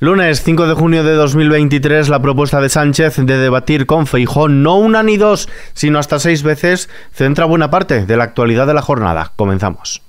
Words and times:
Lunes 0.00 0.44
5 0.44 0.68
de 0.68 0.74
junio 0.74 1.02
de 1.02 1.12
2023, 1.14 2.08
la 2.08 2.22
propuesta 2.22 2.60
de 2.60 2.68
Sánchez 2.68 3.16
de 3.16 3.36
debatir 3.36 3.84
con 3.84 4.06
Feijón 4.06 4.62
no 4.62 4.76
una 4.76 5.02
ni 5.02 5.16
dos, 5.16 5.48
sino 5.72 5.98
hasta 5.98 6.20
seis 6.20 6.44
veces, 6.44 6.88
centra 7.10 7.46
buena 7.46 7.68
parte 7.68 8.06
de 8.06 8.16
la 8.16 8.22
actualidad 8.22 8.68
de 8.68 8.74
la 8.74 8.82
jornada. 8.82 9.32
Comenzamos. 9.34 10.00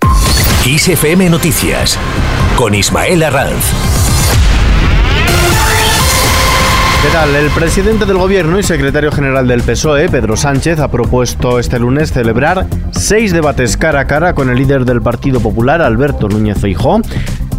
ISFM 0.63 1.31
Noticias 1.31 1.97
con 2.55 2.75
Ismael 2.75 3.23
Arranz. 3.23 3.65
¿Qué 7.01 7.10
tal? 7.12 7.33
El 7.33 7.49
presidente 7.49 8.06
del 8.06 8.19
Gobierno 8.19 8.60
y 8.60 8.63
secretario 8.63 9.12
general 9.12 9.47
del 9.47 9.63
PSOE, 9.63 10.08
Pedro 10.10 10.37
Sánchez, 10.37 10.79
ha 10.79 10.92
propuesto 10.92 11.58
este 11.58 11.79
lunes 11.79 12.12
celebrar 12.12 12.67
seis 12.92 13.33
debates 13.33 13.76
cara 13.76 14.01
a 14.01 14.06
cara 14.06 14.35
con 14.35 14.51
el 14.51 14.58
líder 14.58 14.85
del 14.85 15.01
Partido 15.01 15.40
Popular, 15.40 15.81
Alberto 15.81 16.30
Núñez 16.30 16.59
Feijó, 16.59 17.02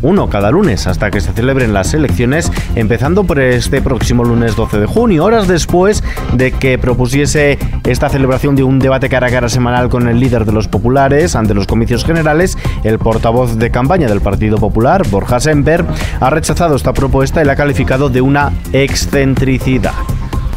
uno 0.03 0.29
cada 0.29 0.51
lunes 0.51 0.87
hasta 0.87 1.11
que 1.11 1.21
se 1.21 1.33
celebren 1.33 1.73
las 1.73 1.95
elecciones, 1.95 2.51
empezando 2.75 3.25
por 3.25 3.41
este 3.41 3.83
próximo 3.83 4.25
lunes 4.25 4.57
12 4.57 4.81
de 4.81 4.87
junio, 4.87 5.25
horas 5.25 5.49
después 5.49 6.03
de 6.33 6.53
que 6.53 6.79
propusiese 6.79 7.59
esta 7.85 8.09
celebración 8.09 8.57
de 8.57 8.63
un 8.63 8.79
debate 8.79 9.09
cara 9.09 9.29
a 9.29 9.31
cara 9.31 9.49
semanal 9.49 9.89
con 9.89 10.09
el 10.09 10.21
líder 10.21 10.45
de 10.45 10.53
los 10.53 10.69
populares 10.69 11.37
ante 11.37 11.55
los 11.55 11.67
comicios 11.67 12.05
generales, 12.05 12.57
el 12.85 12.99
portavoz 12.99 13.57
de 13.57 13.71
campaña 13.71 14.09
del 14.09 14.21
Partido 14.21 14.59
Popular, 14.59 15.07
Borja 15.09 15.41
Semper, 15.41 15.85
ha 16.21 16.31
rechazado 16.31 16.77
esta 16.77 16.93
propuesta 16.93 17.43
y 17.43 17.45
la 17.45 17.53
ha 17.53 17.57
calificado 17.57 18.09
de 18.09 18.21
una 18.21 18.53
excentricidad. 18.73 19.95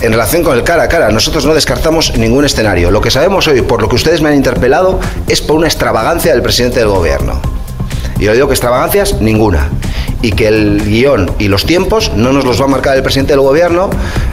En 0.01 0.12
relación 0.12 0.43
con 0.43 0.57
el 0.57 0.63
cara 0.63 0.84
a 0.84 0.87
cara, 0.89 1.09
nosotros 1.12 1.45
no 1.45 1.53
descartamos 1.53 2.17
ningún 2.17 2.43
escenario. 2.43 2.91
Lo 2.91 2.99
que 2.99 3.09
sabemos 3.09 3.48
hoy, 3.48 3.62
por 3.62 3.81
lo 3.81 3.87
que 3.87 3.95
ustedes 3.95 4.21
me 4.21 4.29
han 4.29 4.35
interpelado, 4.35 4.99
es 5.29 5.41
por 5.41 5.55
una 5.55 5.67
extravagancia 5.67 6.34
del 6.34 6.41
presidente 6.41 6.79
del 6.79 6.89
gobierno. 6.89 7.52
Y 8.20 8.26
yo 8.26 8.34
digo 8.34 8.48
que 8.48 8.53
extravagancias, 8.53 9.22
ninguna. 9.22 9.70
Y 10.21 10.31
que 10.31 10.48
el 10.48 10.84
guion 10.85 11.30
y 11.38 11.49
los 11.49 11.66
tiempos 11.66 12.13
no 12.16 12.31
nos 12.31 12.45
los 12.45 12.62
va 12.62 12.66
a 12.66 12.70
marcar 12.70 12.95
el 12.95 13.04
presidente 13.04 13.34
del 13.34 13.41
gobierno 13.41 13.90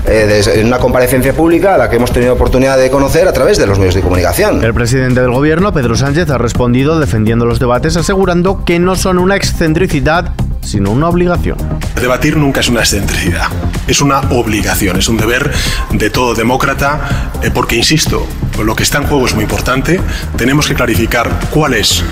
eh, 0.07 0.41
en 0.55 0.67
una 0.67 0.79
comparecencia 0.79 1.33
pública 1.33 1.75
a 1.75 1.79
la 1.79 1.91
que 1.91 1.97
hemos 1.97 2.13
tenido 2.13 2.33
oportunidad 2.33 2.79
de 2.79 2.91
conocer 2.91 3.27
a 3.27 3.33
través 3.33 3.59
de 3.59 3.67
los 3.67 3.79
medios 3.79 3.95
de 3.95 4.01
comunicación. 4.01 4.63
El 4.63 4.73
presidente 4.73 5.21
del 5.21 5.33
gobierno, 5.33 5.73
Pedro 5.73 5.97
Sánchez, 5.97 6.31
ha 6.31 6.39
respondido 6.39 7.01
defendiendo 7.01 7.45
los 7.45 7.59
debates, 7.59 7.97
asegurando 7.97 8.65
que 8.65 8.79
no 8.79 8.95
son 8.95 9.19
una 9.19 9.35
excentricidad, 9.35 10.33
sino 10.63 10.91
una 10.91 11.09
obligación. 11.09 11.59
Debatir 12.01 12.37
nunca 12.37 12.61
es 12.61 12.69
una 12.69 12.81
excentricidad, 12.81 13.47
es 13.87 14.01
una 14.01 14.21
obligación, 14.31 14.97
es 14.97 15.09
un 15.09 15.17
deber 15.17 15.51
de 15.91 16.11
todo 16.11 16.35
demócrata, 16.35 17.33
eh, 17.43 17.51
porque, 17.53 17.77
insisto, 17.77 18.27
lo 18.63 18.77
que 18.77 18.83
está 18.83 18.99
en 18.99 19.05
juego 19.05 19.27
es 19.27 19.35
muy 19.35 19.45
importante, 19.45 20.01
tenemos 20.37 20.67
que 20.67 20.75
clarificar 20.75 21.31
cuál 21.51 21.75
es 21.75 22.05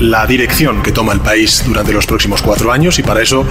la 0.00 0.26
dirección 0.26 0.82
que 0.82 0.92
toma 0.92 1.12
el 1.12 1.20
país 1.20 1.62
durante 1.66 1.92
los 1.92 2.06
próximos 2.06 2.42
cuatro 2.42 2.72
años 2.72 2.98
y 2.98 3.02
para 3.02 3.22
eso 3.22 3.46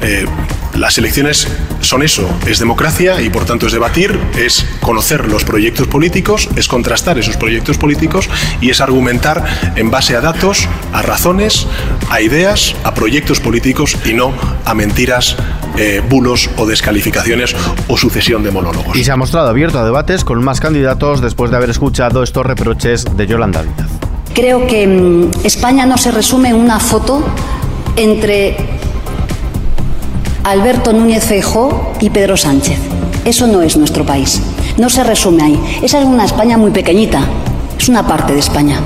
eh, 0.00 0.26
las 0.74 0.98
elecciones 0.98 1.46
son 1.80 2.02
eso, 2.02 2.28
es 2.46 2.58
democracia 2.58 3.20
y 3.20 3.30
por 3.30 3.44
tanto 3.44 3.66
es 3.66 3.72
debatir, 3.72 4.18
es 4.36 4.66
conocer 4.80 5.28
los 5.28 5.44
proyectos 5.44 5.86
políticos, 5.86 6.48
es 6.56 6.66
contrastar 6.66 7.18
esos 7.18 7.36
proyectos 7.36 7.78
políticos 7.78 8.28
y 8.60 8.70
es 8.70 8.80
argumentar 8.80 9.44
en 9.76 9.90
base 9.90 10.16
a 10.16 10.20
datos, 10.20 10.66
a 10.92 11.02
razones, 11.02 11.66
a 12.10 12.20
ideas, 12.20 12.74
a 12.84 12.94
proyectos 12.94 13.38
políticos 13.40 13.96
y 14.04 14.14
no 14.14 14.32
a 14.64 14.74
mentiras, 14.74 15.36
eh, 15.76 16.02
bulos 16.08 16.50
o 16.56 16.66
descalificaciones 16.66 17.54
o 17.88 17.96
sucesión 17.96 18.42
de 18.42 18.50
monólogos. 18.50 18.96
Y 18.96 19.04
se 19.04 19.12
ha 19.12 19.16
mostrado 19.16 19.48
abierto 19.48 19.78
a 19.78 19.84
debates 19.84 20.24
con 20.24 20.42
más 20.42 20.60
candidatos 20.60 21.20
después 21.20 21.50
de 21.50 21.58
haber 21.58 21.70
escuchado 21.70 22.22
estos 22.22 22.44
reproches 22.44 23.04
de 23.16 23.26
Yolanda 23.26 23.62
Díaz. 23.62 24.01
Creo 24.34 24.66
que 24.66 24.86
mm, 24.86 25.44
España 25.44 25.86
no 25.86 25.96
se 25.98 26.10
resume 26.10 26.50
en 26.50 26.56
una 26.56 26.80
foto 26.80 27.22
entre 27.96 28.56
Alberto 30.44 30.92
Núñez 30.92 31.24
Feijó 31.24 31.92
y 32.00 32.10
Pedro 32.10 32.36
Sánchez. 32.36 32.78
Eso 33.24 33.46
no 33.46 33.62
es 33.62 33.76
nuestro 33.76 34.04
país. 34.04 34.40
No 34.78 34.90
se 34.90 35.04
resume 35.04 35.42
ahí. 35.42 35.60
Esa 35.82 36.00
es 36.00 36.04
una 36.06 36.24
España 36.24 36.56
muy 36.56 36.70
pequeñita. 36.70 37.20
Es 37.78 37.88
una 37.88 38.06
parte 38.06 38.32
de 38.32 38.40
España 38.40 38.80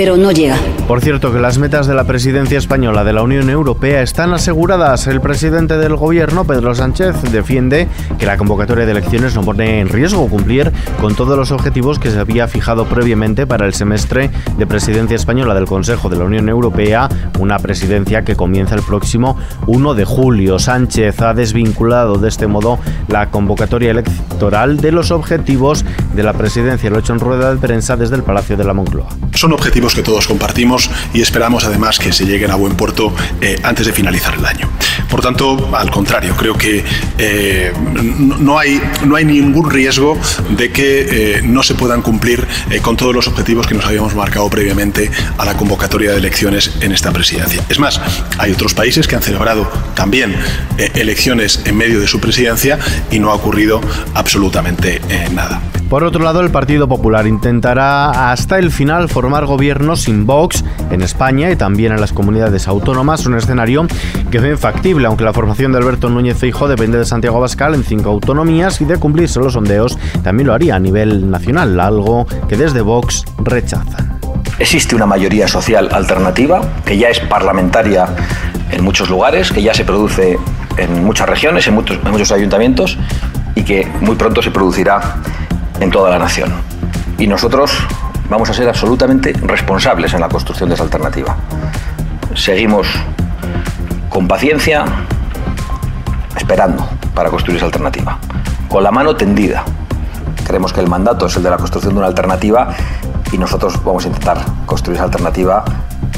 pero 0.00 0.16
no 0.16 0.32
llega. 0.32 0.56
Por 0.88 1.02
cierto, 1.02 1.30
que 1.30 1.40
las 1.40 1.58
metas 1.58 1.86
de 1.86 1.92
la 1.92 2.04
presidencia 2.04 2.56
española 2.56 3.04
de 3.04 3.12
la 3.12 3.22
Unión 3.22 3.50
Europea 3.50 4.00
están 4.00 4.32
aseguradas. 4.32 5.06
El 5.06 5.20
presidente 5.20 5.76
del 5.76 5.94
gobierno, 5.94 6.46
Pedro 6.46 6.74
Sánchez, 6.74 7.20
defiende 7.30 7.86
que 8.18 8.24
la 8.24 8.38
convocatoria 8.38 8.86
de 8.86 8.92
elecciones 8.92 9.34
no 9.34 9.42
pone 9.42 9.80
en 9.80 9.90
riesgo 9.90 10.26
cumplir 10.30 10.72
con 11.02 11.14
todos 11.14 11.36
los 11.36 11.50
objetivos 11.50 11.98
que 11.98 12.10
se 12.10 12.18
había 12.18 12.48
fijado 12.48 12.86
previamente 12.86 13.46
para 13.46 13.66
el 13.66 13.74
semestre 13.74 14.30
de 14.56 14.66
presidencia 14.66 15.16
española 15.16 15.52
del 15.52 15.66
Consejo 15.66 16.08
de 16.08 16.16
la 16.16 16.24
Unión 16.24 16.48
Europea, 16.48 17.06
una 17.38 17.58
presidencia 17.58 18.22
que 18.22 18.36
comienza 18.36 18.76
el 18.76 18.82
próximo 18.82 19.36
1 19.66 19.92
de 19.92 20.06
julio. 20.06 20.58
Sánchez 20.58 21.20
ha 21.20 21.34
desvinculado 21.34 22.16
de 22.16 22.30
este 22.30 22.46
modo 22.46 22.78
la 23.08 23.30
convocatoria 23.30 23.90
electoral 23.90 24.78
de 24.78 24.92
los 24.92 25.10
objetivos 25.10 25.84
de 26.14 26.22
la 26.22 26.32
presidencia. 26.32 26.88
Lo 26.88 26.96
ha 26.96 27.00
hecho 27.00 27.12
en 27.12 27.20
rueda 27.20 27.52
de 27.52 27.60
prensa 27.60 27.98
desde 27.98 28.16
el 28.16 28.22
Palacio 28.22 28.56
de 28.56 28.64
la 28.64 28.72
Moncloa. 28.72 29.06
Son 29.34 29.52
objetivos 29.52 29.89
que 29.94 30.02
todos 30.02 30.26
compartimos 30.26 30.90
y 31.12 31.20
esperamos 31.22 31.64
además 31.64 31.98
que 31.98 32.12
se 32.12 32.24
lleguen 32.24 32.50
a 32.50 32.54
buen 32.54 32.74
puerto 32.74 33.14
eh, 33.40 33.58
antes 33.62 33.86
de 33.86 33.92
finalizar 33.92 34.34
el 34.34 34.44
año. 34.44 34.68
Por 35.08 35.20
tanto, 35.20 35.76
al 35.76 35.90
contrario, 35.90 36.36
creo 36.36 36.54
que 36.54 36.84
eh, 37.18 37.72
no, 38.38 38.58
hay, 38.58 38.80
no 39.06 39.16
hay 39.16 39.24
ningún 39.24 39.70
riesgo 39.70 40.18
de 40.50 40.70
que 40.70 41.38
eh, 41.38 41.42
no 41.42 41.62
se 41.62 41.74
puedan 41.74 42.02
cumplir 42.02 42.46
con 42.82 42.96
todos 42.96 43.14
los 43.14 43.26
objetivos 43.26 43.66
que 43.66 43.74
nos 43.74 43.84
habíamos 43.84 44.14
marcado 44.14 44.48
previamente 44.48 45.10
a 45.38 45.44
la 45.44 45.56
convocatoria 45.56 46.12
de 46.12 46.18
elecciones 46.18 46.72
en 46.80 46.92
esta 46.92 47.12
presidencia. 47.12 47.64
Es 47.68 47.78
más, 47.78 48.00
hay 48.38 48.52
otros 48.52 48.74
países 48.74 49.08
que 49.08 49.16
han 49.16 49.22
celebrado 49.22 49.70
también 49.94 50.36
elecciones 50.94 51.62
en 51.64 51.76
medio 51.76 52.00
de 52.00 52.06
su 52.06 52.20
presidencia 52.20 52.78
y 53.10 53.18
no 53.18 53.30
ha 53.30 53.34
ocurrido 53.34 53.80
absolutamente 54.14 55.00
nada. 55.32 55.60
Por 55.90 56.04
otro 56.04 56.22
lado, 56.22 56.40
el 56.40 56.50
Partido 56.50 56.86
Popular 56.86 57.26
intentará 57.26 58.30
hasta 58.30 58.60
el 58.60 58.70
final 58.70 59.08
formar 59.08 59.44
gobierno 59.44 59.96
sin 59.96 60.24
Vox 60.24 60.64
en 60.92 61.02
España 61.02 61.50
y 61.50 61.56
también 61.56 61.92
en 61.92 62.00
las 62.00 62.12
comunidades 62.12 62.68
autónomas, 62.68 63.26
un 63.26 63.34
escenario 63.34 63.88
que 64.30 64.38
es 64.38 64.60
factible, 64.60 65.08
aunque 65.08 65.24
la 65.24 65.32
formación 65.32 65.72
de 65.72 65.78
Alberto 65.78 66.08
Núñez 66.08 66.38
Feijóo 66.38 66.68
depende 66.68 66.96
de 66.96 67.04
Santiago 67.04 67.38
Abascal 67.38 67.74
en 67.74 67.82
cinco 67.82 68.10
autonomías 68.10 68.80
y 68.80 68.84
de 68.84 68.98
cumplirse 68.98 69.40
los 69.40 69.54
sondeos 69.54 69.98
también 70.22 70.46
lo 70.46 70.54
haría 70.54 70.76
a 70.76 70.78
nivel 70.78 71.28
nacional, 71.28 71.80
algo 71.80 72.24
que 72.48 72.56
desde 72.56 72.82
Vox 72.82 73.24
rechazan. 73.38 74.20
Existe 74.60 74.94
una 74.94 75.06
mayoría 75.06 75.48
social 75.48 75.88
alternativa 75.90 76.60
que 76.84 76.98
ya 76.98 77.08
es 77.08 77.18
parlamentaria 77.18 78.06
en 78.70 78.84
muchos 78.84 79.10
lugares, 79.10 79.50
que 79.50 79.60
ya 79.60 79.74
se 79.74 79.84
produce 79.84 80.38
en 80.76 81.04
muchas 81.04 81.28
regiones, 81.28 81.66
en 81.66 81.74
muchos, 81.74 81.98
en 82.04 82.12
muchos 82.12 82.30
ayuntamientos 82.30 82.96
y 83.56 83.64
que 83.64 83.88
muy 84.00 84.14
pronto 84.14 84.40
se 84.40 84.52
producirá 84.52 85.16
en 85.80 85.90
toda 85.90 86.10
la 86.10 86.18
nación. 86.18 86.52
Y 87.18 87.26
nosotros 87.26 87.72
vamos 88.28 88.48
a 88.48 88.54
ser 88.54 88.68
absolutamente 88.68 89.32
responsables 89.32 90.14
en 90.14 90.20
la 90.20 90.28
construcción 90.28 90.68
de 90.68 90.76
esa 90.76 90.84
alternativa. 90.84 91.36
Seguimos 92.34 92.86
con 94.08 94.28
paciencia, 94.28 94.84
esperando 96.36 96.88
para 97.14 97.30
construir 97.30 97.56
esa 97.56 97.66
alternativa, 97.66 98.18
con 98.68 98.84
la 98.84 98.90
mano 98.90 99.16
tendida. 99.16 99.64
Creemos 100.44 100.72
que 100.72 100.80
el 100.80 100.88
mandato 100.88 101.26
es 101.26 101.36
el 101.36 101.42
de 101.42 101.50
la 101.50 101.56
construcción 101.56 101.94
de 101.94 101.98
una 101.98 102.08
alternativa 102.08 102.68
y 103.32 103.38
nosotros 103.38 103.82
vamos 103.84 104.04
a 104.04 104.08
intentar 104.08 104.38
construir 104.66 104.96
esa 104.96 105.04
alternativa 105.04 105.64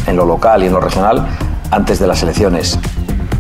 en 0.07 0.17
lo 0.17 0.25
local 0.25 0.63
y 0.63 0.67
en 0.67 0.73
lo 0.73 0.81
regional 0.81 1.27
antes 1.71 1.99
de 1.99 2.07
las 2.07 2.23
elecciones 2.23 2.79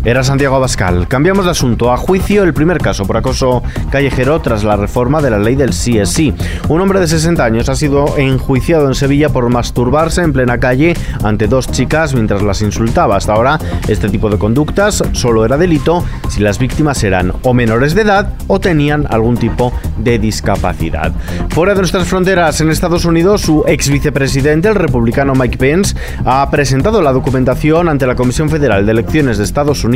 era 0.04 0.24
Santiago 0.24 0.56
Abascal. 0.56 1.06
Cambiamos 1.06 1.44
de 1.44 1.52
asunto. 1.52 1.92
A 1.92 1.96
juicio 1.96 2.42
el 2.42 2.52
primer 2.52 2.78
caso 2.78 3.06
por 3.06 3.16
acoso 3.16 3.62
callejero 3.90 4.40
tras 4.40 4.64
la 4.64 4.76
reforma 4.76 5.22
de 5.22 5.30
la 5.30 5.38
ley 5.38 5.54
del 5.54 5.72
sí 5.72 6.34
Un 6.68 6.80
hombre 6.80 6.98
de 6.98 7.06
60 7.06 7.44
años 7.44 7.68
ha 7.68 7.76
sido 7.76 8.18
enjuiciado 8.18 8.88
en 8.88 8.94
Sevilla 8.94 9.28
por 9.28 9.48
masturbarse 9.48 10.22
en 10.22 10.32
plena 10.32 10.58
calle 10.58 10.96
ante 11.22 11.46
dos 11.46 11.70
chicas 11.70 12.14
mientras 12.14 12.42
las 12.42 12.62
insultaba. 12.62 13.16
Hasta 13.16 13.34
ahora, 13.34 13.58
este 13.86 14.08
tipo 14.08 14.28
de 14.28 14.38
conductas 14.38 15.04
solo 15.12 15.44
era 15.44 15.56
delito 15.56 16.04
si 16.28 16.40
las 16.40 16.58
víctimas 16.58 17.02
eran 17.04 17.32
o 17.42 17.54
menores 17.54 17.94
de 17.94 18.02
edad 18.02 18.32
o 18.48 18.58
tenían 18.58 19.06
algún 19.08 19.36
tipo 19.36 19.72
de 19.98 20.18
discapacidad. 20.18 21.12
Fuera 21.50 21.74
de 21.74 21.80
nuestras 21.80 22.08
fronteras, 22.08 22.60
en 22.60 22.70
Estados 22.70 23.04
Unidos, 23.04 23.42
su 23.42 23.64
ex 23.66 23.88
vicepresidente, 23.88 24.68
el 24.68 24.74
republicano 24.74 25.34
Mike 25.34 25.58
Pence, 25.58 25.94
ha 26.24 26.50
presentado 26.50 27.02
la 27.02 27.12
documentación 27.12 27.88
ante 27.88 28.06
la 28.06 28.16
Comisión 28.16 28.50
Federal 28.50 28.84
de 28.84 28.92
Elecciones 28.92 29.38
de 29.38 29.44
Estados 29.44 29.84
Unidos 29.84 29.91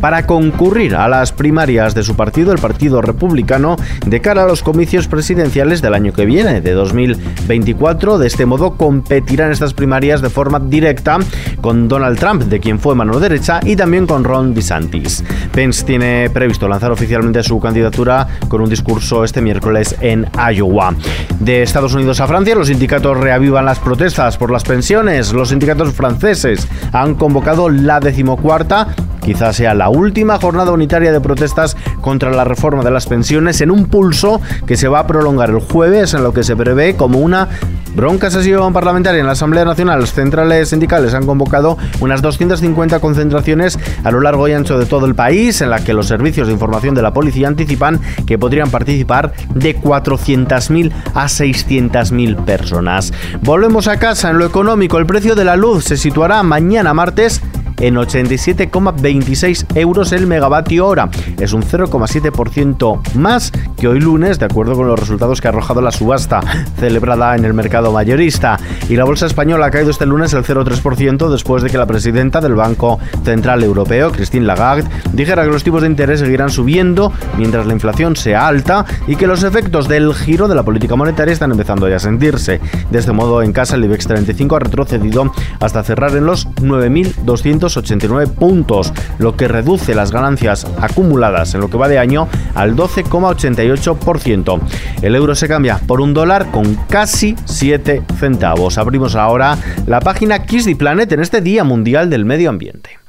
para 0.00 0.26
concurrir 0.26 0.96
a 0.96 1.06
las 1.08 1.30
primarias 1.30 1.94
de 1.94 2.02
su 2.02 2.16
partido, 2.16 2.52
el 2.52 2.58
Partido 2.58 3.00
Republicano, 3.00 3.76
de 4.04 4.20
cara 4.20 4.42
a 4.42 4.46
los 4.46 4.62
comicios 4.62 5.06
presidenciales 5.06 5.80
del 5.82 5.94
año 5.94 6.12
que 6.12 6.26
viene, 6.26 6.60
de 6.60 6.72
2024. 6.72 8.18
De 8.18 8.26
este 8.26 8.44
modo 8.44 8.76
competirán 8.76 9.52
estas 9.52 9.72
primarias 9.72 10.20
de 10.20 10.30
forma 10.30 10.58
directa 10.58 11.18
con 11.60 11.86
Donald 11.86 12.18
Trump, 12.18 12.42
de 12.42 12.58
quien 12.58 12.80
fue 12.80 12.96
mano 12.96 13.20
derecha, 13.20 13.60
y 13.62 13.76
también 13.76 14.08
con 14.08 14.24
Ron 14.24 14.52
DeSantis. 14.52 15.22
Pence 15.52 15.84
tiene 15.84 16.28
previsto 16.30 16.66
lanzar 16.66 16.90
oficialmente 16.90 17.44
su 17.44 17.60
candidatura 17.60 18.26
con 18.48 18.62
un 18.62 18.68
discurso 18.68 19.22
este 19.22 19.40
miércoles 19.40 19.94
en 20.00 20.26
Iowa. 20.52 20.94
De 21.38 21.62
Estados 21.62 21.94
Unidos 21.94 22.20
a 22.20 22.26
Francia, 22.26 22.56
los 22.56 22.66
sindicatos 22.66 23.16
reavivan 23.16 23.64
las 23.64 23.78
protestas 23.78 24.36
por 24.36 24.50
las 24.50 24.64
pensiones. 24.64 25.32
Los 25.32 25.50
sindicatos 25.50 25.92
franceses 25.92 26.66
han 26.92 27.14
convocado 27.14 27.68
la 27.68 28.00
decimocuarta 28.00 28.88
quizás 29.26 29.56
sea 29.56 29.74
la 29.74 29.88
última 29.88 30.38
jornada 30.38 30.70
unitaria 30.70 31.10
de 31.10 31.20
protestas 31.20 31.76
contra 32.00 32.30
la 32.30 32.44
reforma 32.44 32.84
de 32.84 32.92
las 32.92 33.06
pensiones 33.06 33.60
en 33.60 33.72
un 33.72 33.86
pulso 33.86 34.40
que 34.66 34.76
se 34.76 34.86
va 34.86 35.00
a 35.00 35.06
prolongar 35.08 35.50
el 35.50 35.58
jueves 35.58 36.14
en 36.14 36.22
lo 36.22 36.32
que 36.32 36.44
se 36.44 36.54
prevé 36.54 36.94
como 36.94 37.18
una 37.18 37.48
bronca 37.96 38.30
sesión 38.30 38.72
parlamentaria 38.72 39.18
en 39.18 39.26
la 39.26 39.32
Asamblea 39.32 39.64
Nacional. 39.64 40.00
Las 40.00 40.12
centrales 40.12 40.68
sindicales 40.68 41.12
han 41.12 41.26
convocado 41.26 41.76
unas 41.98 42.22
250 42.22 43.00
concentraciones 43.00 43.78
a 44.04 44.12
lo 44.12 44.20
largo 44.20 44.46
y 44.46 44.52
ancho 44.52 44.78
de 44.78 44.86
todo 44.86 45.06
el 45.06 45.16
país 45.16 45.60
en 45.60 45.70
la 45.70 45.82
que 45.82 45.92
los 45.92 46.06
servicios 46.06 46.46
de 46.46 46.52
información 46.52 46.94
de 46.94 47.02
la 47.02 47.12
policía 47.12 47.48
anticipan 47.48 48.00
que 48.26 48.38
podrían 48.38 48.70
participar 48.70 49.32
de 49.52 49.76
400.000 49.76 50.92
a 51.14 51.24
600.000 51.24 52.44
personas. 52.44 53.12
Volvemos 53.42 53.88
a 53.88 53.98
casa 53.98 54.30
en 54.30 54.38
lo 54.38 54.46
económico. 54.46 54.98
El 54.98 55.06
precio 55.06 55.34
de 55.34 55.44
la 55.44 55.56
luz 55.56 55.84
se 55.84 55.96
situará 55.96 56.44
mañana 56.44 56.94
martes 56.94 57.42
en 57.80 57.96
87,26 57.96 59.76
euros 59.76 60.12
el 60.12 60.26
megavatio 60.26 60.86
hora. 60.86 61.08
Es 61.38 61.52
un 61.52 61.62
0,7% 61.62 63.14
más 63.14 63.52
que 63.76 63.88
hoy 63.88 64.00
lunes, 64.00 64.38
de 64.38 64.46
acuerdo 64.46 64.74
con 64.74 64.88
los 64.88 64.98
resultados 64.98 65.40
que 65.40 65.48
ha 65.48 65.50
arrojado 65.50 65.80
la 65.80 65.90
subasta 65.90 66.40
celebrada 66.78 67.36
en 67.36 67.44
el 67.44 67.54
mercado 67.54 67.92
mayorista. 67.92 68.58
Y 68.88 68.96
la 68.96 69.04
bolsa 69.04 69.26
española 69.26 69.66
ha 69.66 69.70
caído 69.70 69.90
este 69.90 70.06
lunes 70.06 70.32
el 70.32 70.44
0,3% 70.44 71.28
después 71.28 71.62
de 71.62 71.70
que 71.70 71.78
la 71.78 71.86
presidenta 71.86 72.40
del 72.40 72.54
Banco 72.54 72.98
Central 73.24 73.62
Europeo, 73.62 74.12
Christine 74.12 74.46
Lagarde, 74.46 74.88
dijera 75.12 75.44
que 75.44 75.50
los 75.50 75.64
tipos 75.64 75.82
de 75.82 75.88
interés 75.88 76.20
seguirán 76.20 76.50
subiendo 76.50 77.12
mientras 77.36 77.66
la 77.66 77.72
inflación 77.72 78.16
sea 78.16 78.46
alta 78.46 78.84
y 79.06 79.16
que 79.16 79.26
los 79.26 79.42
efectos 79.42 79.88
del 79.88 80.14
giro 80.14 80.48
de 80.48 80.54
la 80.54 80.62
política 80.62 80.96
monetaria 80.96 81.32
están 81.32 81.50
empezando 81.50 81.88
ya 81.88 81.96
a 81.96 82.00
sentirse. 82.00 82.60
De 82.90 82.98
este 82.98 83.12
modo, 83.12 83.42
en 83.42 83.52
casa 83.52 83.76
el 83.76 83.84
IBEX 83.84 84.06
35 84.06 84.56
ha 84.56 84.60
retrocedido 84.60 85.32
hasta 85.60 85.82
cerrar 85.82 86.16
en 86.16 86.26
los 86.26 86.48
9.200 86.56 87.65
89 87.74 88.26
puntos, 88.38 88.92
lo 89.18 89.34
que 89.34 89.48
reduce 89.48 89.94
las 89.94 90.12
ganancias 90.12 90.66
acumuladas 90.78 91.54
en 91.54 91.62
lo 91.62 91.70
que 91.70 91.78
va 91.78 91.88
de 91.88 91.98
año 91.98 92.28
al 92.54 92.76
12,88%. 92.76 94.60
El 95.00 95.14
euro 95.14 95.34
se 95.34 95.48
cambia 95.48 95.80
por 95.86 96.02
un 96.02 96.12
dólar 96.12 96.50
con 96.50 96.74
casi 96.90 97.34
7 97.46 98.02
centavos. 98.18 98.76
Abrimos 98.76 99.14
ahora 99.14 99.56
la 99.86 100.00
página 100.00 100.44
Kiss 100.44 100.66
the 100.66 100.76
Planet 100.76 101.10
en 101.12 101.20
este 101.20 101.40
Día 101.40 101.64
Mundial 101.64 102.10
del 102.10 102.26
Medio 102.26 102.50
Ambiente. 102.50 103.05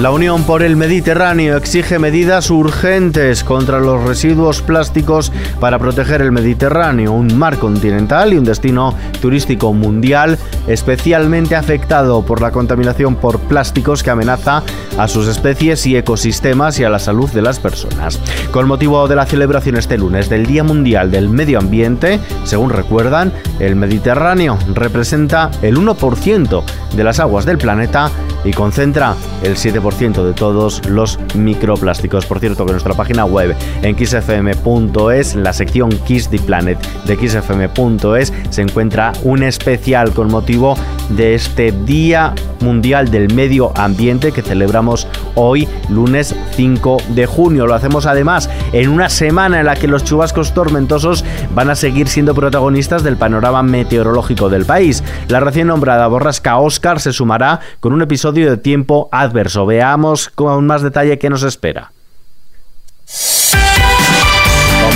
La 0.00 0.10
Unión 0.10 0.44
por 0.44 0.62
el 0.62 0.76
Mediterráneo 0.76 1.56
exige 1.56 1.98
medidas 1.98 2.50
urgentes 2.50 3.42
contra 3.42 3.80
los 3.80 4.04
residuos 4.04 4.60
plásticos 4.60 5.32
para 5.58 5.78
proteger 5.78 6.20
el 6.20 6.32
Mediterráneo, 6.32 7.12
un 7.12 7.38
mar 7.38 7.56
continental 7.56 8.34
y 8.34 8.36
un 8.36 8.44
destino 8.44 8.94
turístico 9.22 9.72
mundial 9.72 10.38
especialmente 10.66 11.56
afectado 11.56 12.26
por 12.26 12.42
la 12.42 12.50
contaminación 12.50 13.16
por 13.16 13.38
plásticos 13.40 14.02
que 14.02 14.10
amenaza 14.10 14.62
a 14.98 15.08
sus 15.08 15.28
especies 15.28 15.86
y 15.86 15.96
ecosistemas 15.96 16.78
y 16.78 16.84
a 16.84 16.90
la 16.90 16.98
salud 16.98 17.30
de 17.30 17.40
las 17.40 17.58
personas. 17.58 18.20
Con 18.50 18.68
motivo 18.68 19.08
de 19.08 19.16
la 19.16 19.24
celebración 19.24 19.78
este 19.78 19.96
lunes 19.96 20.28
del 20.28 20.44
Día 20.44 20.62
Mundial 20.62 21.10
del 21.10 21.30
Medio 21.30 21.58
Ambiente, 21.58 22.20
según 22.44 22.68
recuerdan, 22.68 23.32
el 23.60 23.76
Mediterráneo 23.76 24.58
representa 24.74 25.50
el 25.62 25.78
1% 25.78 26.62
de 26.94 27.04
las 27.04 27.18
aguas 27.18 27.46
del 27.46 27.56
planeta 27.56 28.10
y 28.46 28.52
concentra 28.52 29.14
el 29.42 29.56
7% 29.56 30.24
de 30.24 30.32
todos 30.32 30.86
los 30.88 31.18
microplásticos. 31.34 32.26
Por 32.26 32.40
cierto, 32.40 32.64
que 32.64 32.72
nuestra 32.72 32.94
página 32.94 33.24
web 33.24 33.54
en 33.82 33.96
xfm.es, 33.96 35.34
en 35.34 35.42
la 35.42 35.52
sección 35.52 35.90
Kiss 35.90 36.28
the 36.28 36.38
Planet 36.38 36.78
de 37.04 37.16
xfm.es, 37.16 38.32
se 38.50 38.62
encuentra 38.62 39.12
un 39.22 39.42
especial 39.42 40.12
con 40.12 40.30
motivo 40.30 40.76
de 41.08 41.34
este 41.34 41.72
Día 41.72 42.34
Mundial 42.60 43.10
del 43.10 43.32
Medio 43.34 43.72
Ambiente 43.76 44.32
que 44.32 44.42
celebramos 44.42 45.06
hoy, 45.34 45.68
lunes 45.88 46.34
5 46.52 46.98
de 47.08 47.26
junio. 47.26 47.66
Lo 47.66 47.74
hacemos 47.74 48.06
además 48.06 48.50
en 48.72 48.88
una 48.88 49.08
semana 49.08 49.60
en 49.60 49.66
la 49.66 49.76
que 49.76 49.88
los 49.88 50.04
chubascos 50.04 50.54
tormentosos 50.54 51.24
van 51.54 51.70
a 51.70 51.74
seguir 51.74 52.08
siendo 52.08 52.34
protagonistas 52.34 53.02
del 53.02 53.16
panorama 53.16 53.62
meteorológico 53.62 54.48
del 54.48 54.64
país. 54.64 55.04
La 55.28 55.40
recién 55.40 55.68
nombrada 55.68 56.06
borrasca 56.06 56.58
Oscar 56.58 57.00
se 57.00 57.12
sumará 57.12 57.60
con 57.80 57.92
un 57.92 58.02
episodio 58.02 58.50
de 58.50 58.56
tiempo 58.56 59.08
adverso. 59.12 59.66
Veamos 59.66 60.28
con 60.28 60.66
más 60.66 60.82
detalle 60.82 61.18
qué 61.18 61.30
nos 61.30 61.42
espera. 61.42 61.92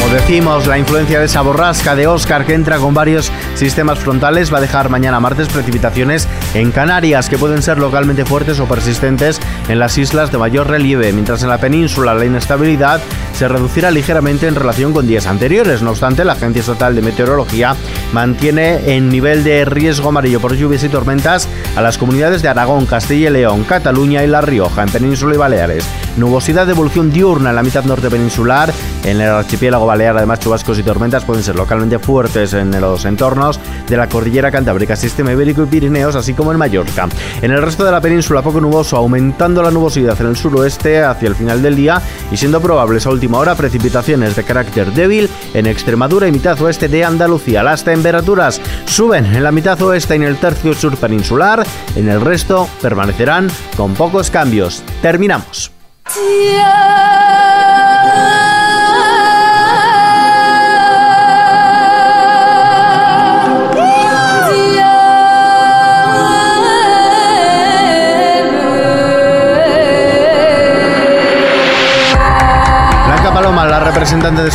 Como 0.01 0.15
decimos, 0.15 0.67
la 0.67 0.79
influencia 0.79 1.21
de 1.21 1.27
esa 1.27 1.43
borrasca 1.43 1.95
de 1.95 2.07
Oscar 2.07 2.47
que 2.47 2.55
entra 2.55 2.79
con 2.79 2.95
varios 2.95 3.31
sistemas 3.55 3.99
frontales 3.99 4.53
va 4.53 4.59
a 4.59 4.61
dejar 4.61 4.89
mañana 4.89 5.21
martes 5.21 5.49
precipitaciones 5.49 6.27
en 6.55 6.73
Canarias 6.73 7.29
que 7.29 7.39
pueden 7.39 7.63
ser 7.63 7.79
localmente 7.79 8.25
fuertes 8.25 8.59
o 8.61 8.67
persistentes 8.67 9.39
en 9.69 9.79
las 9.79 9.99
islas 9.99 10.33
de 10.33 10.39
mayor 10.39 10.69
relieve, 10.69 11.13
mientras 11.13 11.43
en 11.43 11.51
la 11.51 11.59
península 11.59 12.15
la 12.15 12.25
inestabilidad 12.25 13.01
se 13.35 13.47
reducirá 13.47 13.91
ligeramente 13.91 14.49
en 14.49 14.55
relación 14.55 14.93
con 14.93 15.07
días 15.07 15.27
anteriores. 15.27 15.83
No 15.83 15.91
obstante, 15.91 16.25
la 16.25 16.33
Agencia 16.33 16.61
Estatal 16.61 16.95
de 16.95 17.03
Meteorología 17.03 17.77
mantiene 18.13 18.95
en 18.97 19.11
nivel 19.11 19.45
de 19.45 19.65
riesgo 19.65 20.09
amarillo 20.09 20.41
por 20.41 20.57
lluvias 20.57 20.83
y 20.83 20.89
tormentas 20.89 21.47
a 21.77 21.83
las 21.83 21.99
comunidades 21.99 22.43
de 22.43 22.49
Aragón, 22.49 22.87
Castilla 22.87 23.29
y 23.29 23.33
León, 23.33 23.65
Cataluña 23.65 24.25
y 24.25 24.27
La 24.27 24.41
Rioja, 24.41 24.83
en 24.83 24.91
Península 24.91 25.35
y 25.35 25.39
Baleares. 25.39 25.87
Nubosidad 26.17 26.67
de 26.67 26.73
evolución 26.73 27.13
diurna 27.13 27.51
en 27.51 27.57
la 27.57 27.63
mitad 27.63 27.85
norte 27.85 28.11
peninsular, 28.11 28.73
en 29.05 29.21
el 29.21 29.29
archipiélago 29.29 29.87
balear, 29.87 30.17
además 30.17 30.41
chubascos 30.41 30.79
y 30.79 30.83
tormentas 30.83 31.25
pueden 31.25 31.43
ser 31.43 31.57
localmente 31.57 31.99
fuertes 31.99 32.53
en 32.53 32.79
los 32.81 33.05
entornos 33.05 33.59
de 33.89 33.97
la 33.97 34.09
cordillera 34.09 34.51
cantábrica, 34.51 34.97
sistema 34.97 35.33
ibérico 35.33 35.63
y 35.63 35.67
Pirineos, 35.67 36.17
así 36.17 36.35
como 36.35 36.53
en 36.53 36.59
Mallorca. 36.59 37.09
En 37.43 37.51
el 37.51 37.63
resto 37.63 37.85
de 37.85 37.93
la 37.93 38.01
península 38.01 38.43
poco 38.43 38.61
nuboso, 38.61 38.97
aumentando 38.97 39.63
la 39.63 39.71
nubosidad 39.71 40.21
en 40.21 40.29
el 40.29 40.37
suroeste 40.37 41.03
hacia 41.03 41.29
el 41.29 41.35
final 41.35 41.63
del 41.63 41.77
día 41.77 42.01
y 42.31 42.37
siendo 42.37 42.61
probables 42.61 43.07
a 43.07 43.11
última 43.11 43.39
hora 43.39 43.55
precipitaciones 43.55 44.37
de 44.37 44.45
carácter 44.45 44.93
débil 44.93 45.29
en 45.55 45.67
Extremadura 45.67 46.29
y 46.29 46.33
mitad 46.33 46.61
oeste 46.61 46.89
de 46.89 47.05
Andalucía. 47.05 47.63
Las 47.63 47.85
temperaturas 47.85 48.61
suben 48.87 49.27
en 49.27 49.43
la 49.43 49.53
mitad 49.53 49.81
oeste 49.83 50.15
y 50.15 50.17
en 50.17 50.23
el 50.25 50.37
tercio 50.37 50.75
sur 50.75 50.97
peninsular, 50.97 51.67
en 51.97 52.09
el 52.09 52.21
resto 52.21 52.69
permanecerán 52.81 53.51
con 53.77 53.95
pocos 53.95 54.31
cambios. 54.31 54.83
Terminamos. 55.03 55.73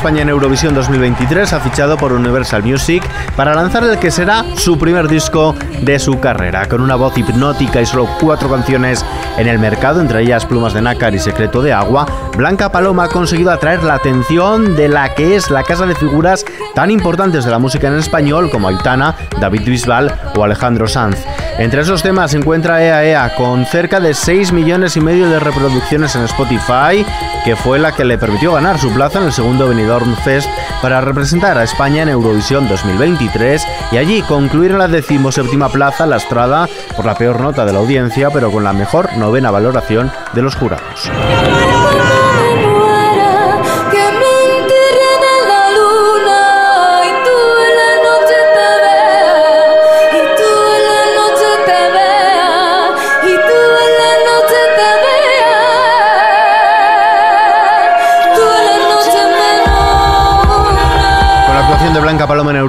España 0.06 0.22
en 0.22 0.30
Eurovisión 0.30 0.76
2023 0.76 1.52
ha 1.52 1.60
fichado 1.60 1.98
por 1.98 2.14
Universal 2.14 2.62
Music 2.62 3.04
para 3.36 3.56
lanzar 3.56 3.84
el 3.86 3.98
que 3.98 4.12
será 4.12 4.46
su 4.56 4.78
primer 4.78 5.08
disco 5.08 5.56
de 5.82 5.98
su 5.98 6.20
carrera. 6.20 6.68
Con 6.68 6.82
una 6.82 6.94
voz 6.94 7.18
hipnótica 7.18 7.82
y 7.82 7.88
solo 7.88 8.08
cuatro 8.22 8.48
canciones 8.48 9.04
en 9.40 9.48
el 9.48 9.58
mercado, 9.58 10.02
entre 10.02 10.22
ellas 10.22 10.46
Plumas 10.46 10.76
de 10.76 10.84
Nácar 10.84 11.16
y 11.16 11.18
Secreto 11.18 11.64
de 11.64 11.74
Agua, 11.74 12.06
Blanca 12.38 12.72
Paloma 12.72 13.06
ha 13.06 13.10
conseguido 13.10 13.50
atraer 13.50 13.84
la 13.84 13.96
atención 13.96 14.76
de 14.76 14.90
la 14.90 15.16
que 15.16 15.36
es 15.36 15.50
la 15.50 15.64
casa 15.64 15.88
de 15.88 15.96
figuras 15.96 16.46
tan 16.76 16.92
importantes 16.92 17.44
de 17.44 17.50
la 17.50 17.58
música 17.58 17.88
en 17.88 17.96
español 17.96 18.52
como 18.52 18.68
Aitana, 18.68 19.16
David 19.40 19.64
Bisbal 19.66 20.14
o 20.36 20.44
Alejandro 20.44 20.88
Sanz. 20.88 21.18
Entre 21.58 21.82
esos 21.82 22.04
temas 22.04 22.32
se 22.32 22.38
encuentra 22.38 22.84
Ea 22.84 23.06
Ea, 23.06 23.36
con 23.36 23.66
cerca 23.66 24.02
de 24.02 24.14
6 24.14 24.52
millones 24.52 24.98
y 24.98 25.02
medio 25.02 25.30
de 25.30 25.40
reproducciones 25.40 26.14
en 26.16 26.24
Spotify, 26.24 27.06
que 27.46 27.56
fue 27.56 27.80
la 27.80 27.94
que 27.94 28.04
le 28.04 28.18
permitió 28.18 28.52
ganar 28.54 28.78
su 28.78 28.94
plaza 28.94 29.20
en 29.20 29.26
el 29.26 29.32
segundo 29.32 29.70
Benidorm 29.70 30.18
Fest 30.18 30.50
para 30.82 31.00
representar 31.00 31.58
a 31.58 31.64
España 31.64 32.04
en 32.04 32.10
Eurovisión 32.10 32.68
2023 32.68 33.66
y 33.94 33.98
allí 33.98 34.22
concluir 34.24 34.72
en 34.72 34.80
la 34.80 34.90
decimoséptima 34.90 35.70
plaza 35.70 36.06
lastrada 36.06 36.68
por 36.94 37.06
la 37.06 37.16
peor 37.16 37.40
nota 37.40 37.66
de 37.66 37.72
la 37.72 37.80
audiencia, 37.80 38.30
pero 38.32 38.52
con 38.52 38.66
la 38.66 38.74
mejor 38.74 39.16
novena 39.18 39.50
valoración 39.50 40.12
de 40.34 40.42
los 40.42 40.56
jurados. 40.56 41.10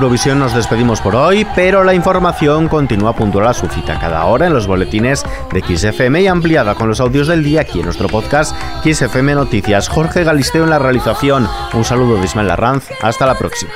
Eurovisión 0.07 0.39
nos 0.39 0.55
despedimos 0.55 1.01
por 1.01 1.17
hoy, 1.17 1.45
pero 1.57 1.83
la 1.83 1.93
información 1.93 2.69
continúa 2.69 3.17
puntual 3.17 3.49
a 3.49 3.53
su 3.53 3.67
cita 3.67 3.99
cada 3.99 4.25
hora 4.27 4.47
en 4.47 4.55
los 4.55 4.69
boletines 4.69 5.25
de 5.53 5.61
XFM 5.61 6.23
y 6.23 6.29
ampliada 6.29 6.77
con 6.77 6.87
los 6.87 7.01
audios 7.01 7.27
del 7.27 7.43
día 7.43 7.63
aquí 7.63 7.81
en 7.81 7.87
nuestro 7.87 8.07
podcast 8.07 8.55
XFM 8.85 9.35
Noticias. 9.35 9.89
Jorge 9.89 10.23
Galisteo 10.23 10.63
en 10.63 10.71
la 10.71 10.79
realización. 10.79 11.49
Un 11.75 11.85
saludo 11.85 12.19
de 12.19 12.25
Ismael 12.25 12.47
Larranz. 12.47 12.89
Hasta 13.03 13.27
la 13.27 13.37
próxima. 13.37 13.73